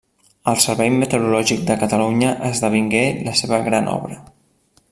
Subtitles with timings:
[0.51, 4.23] El Servei Meteorològic de Catalunya esdevingué la seva gran obra.